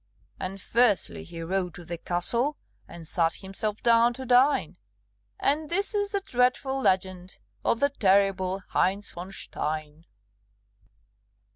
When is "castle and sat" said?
1.99-3.35